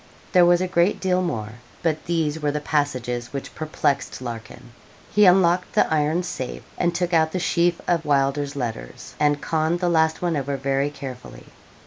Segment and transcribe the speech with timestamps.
[0.31, 4.71] There was a great deal more, but these were the passages which perplexed Larkin.
[5.11, 9.79] He unlocked the iron safe, and took out the sheaf of Wylder's letters, and conned
[9.79, 11.45] the last one over very carefully.